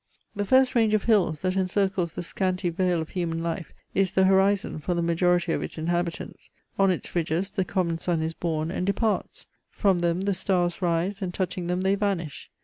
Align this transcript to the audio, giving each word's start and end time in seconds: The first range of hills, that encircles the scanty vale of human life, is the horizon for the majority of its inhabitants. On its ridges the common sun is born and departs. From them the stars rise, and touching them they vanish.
The 0.35 0.45
first 0.45 0.73
range 0.73 0.95
of 0.95 1.03
hills, 1.03 1.41
that 1.41 1.55
encircles 1.55 2.15
the 2.15 2.23
scanty 2.23 2.71
vale 2.71 3.01
of 3.01 3.09
human 3.09 3.43
life, 3.43 3.71
is 3.93 4.13
the 4.13 4.23
horizon 4.23 4.79
for 4.79 4.95
the 4.95 5.01
majority 5.03 5.51
of 5.53 5.61
its 5.61 5.77
inhabitants. 5.77 6.49
On 6.79 6.89
its 6.89 7.15
ridges 7.15 7.51
the 7.51 7.63
common 7.65 7.99
sun 7.99 8.23
is 8.23 8.33
born 8.33 8.71
and 8.71 8.83
departs. 8.87 9.45
From 9.69 9.99
them 9.99 10.21
the 10.21 10.33
stars 10.33 10.81
rise, 10.81 11.21
and 11.21 11.31
touching 11.31 11.67
them 11.67 11.81
they 11.81 11.93
vanish. 11.93 12.49